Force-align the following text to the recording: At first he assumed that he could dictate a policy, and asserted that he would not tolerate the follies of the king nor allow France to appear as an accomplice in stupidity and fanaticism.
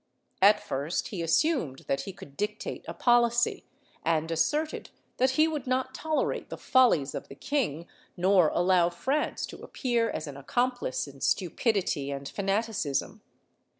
At 0.41 0.59
first 0.59 1.09
he 1.09 1.21
assumed 1.21 1.85
that 1.87 2.01
he 2.09 2.11
could 2.11 2.35
dictate 2.35 2.83
a 2.87 2.93
policy, 2.95 3.65
and 4.03 4.31
asserted 4.31 4.89
that 5.17 5.29
he 5.37 5.47
would 5.47 5.67
not 5.67 5.93
tolerate 5.93 6.49
the 6.49 6.57
follies 6.57 7.13
of 7.13 7.27
the 7.27 7.35
king 7.35 7.85
nor 8.17 8.47
allow 8.47 8.89
France 8.89 9.45
to 9.45 9.61
appear 9.61 10.09
as 10.09 10.25
an 10.25 10.37
accomplice 10.37 11.07
in 11.07 11.21
stupidity 11.21 12.09
and 12.09 12.27
fanaticism. 12.27 13.21